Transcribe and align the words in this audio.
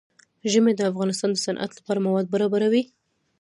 ژمی 0.51 0.73
د 0.75 0.81
افغانستان 0.91 1.29
د 1.33 1.37
صنعت 1.45 1.71
لپاره 1.77 2.03
مواد 2.05 2.25
برابروي. 2.33 2.83